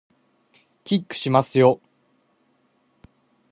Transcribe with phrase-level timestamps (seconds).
[0.83, 1.79] キックしますよ